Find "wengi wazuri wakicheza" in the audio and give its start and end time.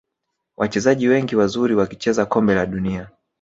1.07-2.25